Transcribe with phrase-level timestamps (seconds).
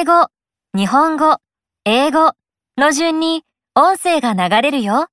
[0.00, 0.28] 英語、
[0.74, 1.36] 日本語、
[1.84, 2.32] 英語
[2.78, 5.08] の順に音声が流れるよ。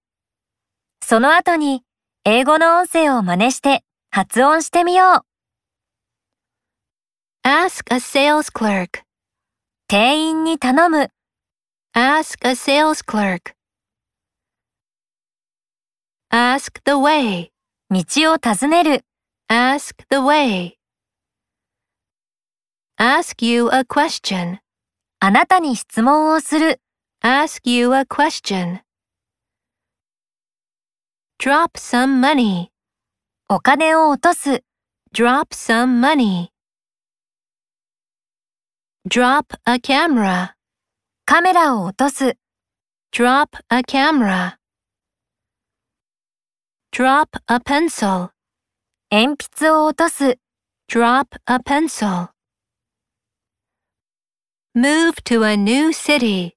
[1.03, 1.83] その後に
[2.23, 5.25] 英語の音声を真似して発音してみよ
[7.43, 7.45] う。
[7.45, 9.01] Ask a sales clerk.
[9.89, 11.11] 店員に頼む、
[11.93, 13.55] Ask a sales clerk.
[16.31, 17.49] Ask the way.
[17.89, 19.05] 道を尋ねる、
[19.49, 20.75] Ask the way.
[22.97, 24.59] Ask you a question.
[25.19, 26.79] あなたに質問をする、
[27.23, 28.81] Ask you a question.
[31.39, 32.67] Drop some money.
[33.49, 34.63] お金を落とす、
[35.15, 36.49] Drop some money.
[39.09, 40.53] Drop a camera.
[41.25, 42.37] カメラを落とす、
[43.11, 44.57] Drop a camera.
[46.91, 48.29] Drop a pencil.
[49.09, 50.37] 鉛筆を落とす、
[50.87, 52.36] Drop a pencil.
[54.76, 56.56] Move to a new city.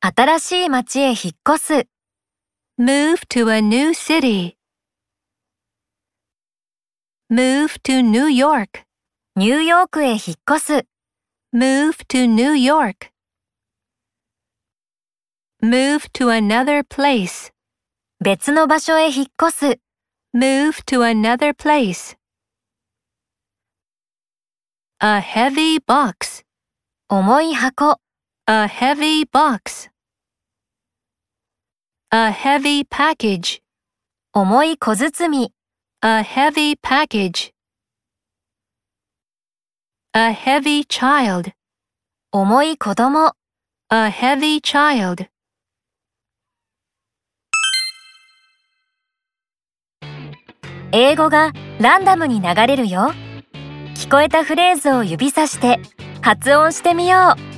[0.00, 1.16] 新しい町へ引っ
[1.48, 1.88] 越す、
[2.78, 4.56] Move to a new city.
[7.30, 8.84] Move to New York.
[9.36, 10.86] ニューヨークへ引っ越す、
[11.54, 13.10] Move to New York.
[15.62, 17.52] Move to another place.
[18.20, 19.80] 別の場所へ引っ越す、
[20.34, 22.16] Move to another place.
[25.00, 26.44] A heavy box.
[27.11, 27.99] 重い箱、
[28.45, 29.89] A heavy box.
[32.11, 33.63] A heavy package.
[34.31, 35.51] 重い小包み、
[36.03, 37.51] A heavy package.
[40.13, 41.51] A heavy child.
[42.31, 43.33] 重い子供、
[43.89, 45.29] A heavy child.
[50.91, 53.11] 英語がランダムに流れるよ。
[53.95, 55.79] 聞こえたフレーズを指さして
[56.22, 57.54] 発音してみよう。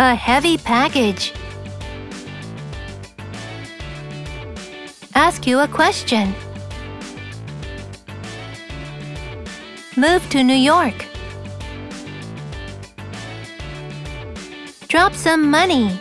[0.00, 1.32] A heavy package.
[5.14, 6.34] Ask you a question.
[9.96, 10.94] Move to New York.
[14.88, 16.00] Drop some money.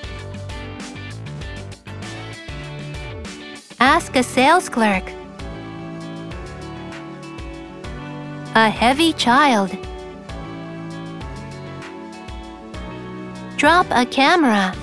[3.79, 5.03] Ask a sales clerk.
[8.55, 9.71] A heavy child.
[13.64, 14.74] Drop a camera.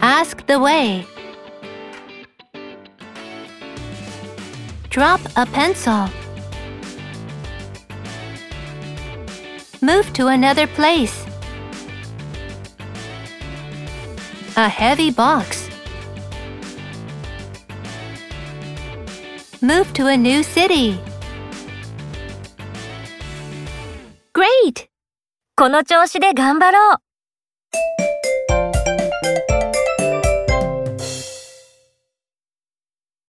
[0.00, 1.04] Ask the way.
[4.90, 6.08] Drop a pencil.
[9.82, 11.26] Move to another place.
[14.56, 15.68] A heavy box.
[19.60, 20.96] Move to a new city.
[24.32, 24.88] Great!
[25.58, 27.07] この調子で頑張ろう。